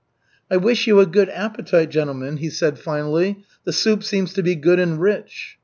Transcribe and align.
"I 0.49 0.57
wish 0.57 0.87
you 0.87 0.99
a 0.99 1.05
good 1.05 1.29
appetite, 1.29 1.91
gentlemen," 1.91 2.37
he 2.37 2.49
said 2.49 2.79
finally, 2.79 3.43
"the 3.65 3.71
soup 3.71 4.03
seems 4.03 4.33
to 4.33 4.41
be 4.41 4.55
good 4.55 4.79
and 4.79 4.99
rich." 4.99 5.59